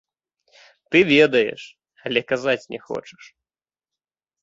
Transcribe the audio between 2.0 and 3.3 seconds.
але казаць не хочаш!